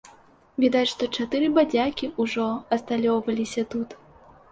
[0.63, 2.47] Відаць, што чатыры бадзякі ўжо
[2.79, 3.95] асталёўваліся тут.